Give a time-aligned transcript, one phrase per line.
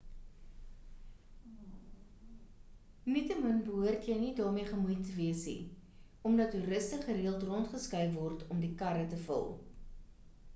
[3.15, 8.73] nietemin behoort jy nie daarmee gemoeid wees nie omdat toeriste gereeld rondgeskuif word om die
[8.83, 9.49] karre te vul